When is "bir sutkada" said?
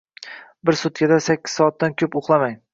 0.69-1.21